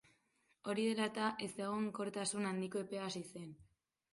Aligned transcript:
Hori 0.71 0.85
dela 0.87 1.05
eta, 1.09 1.27
ezegonkortasun 1.47 2.51
handiko 2.53 2.85
epea 2.87 3.05
hasi 3.11 3.25
zen. 3.35 3.57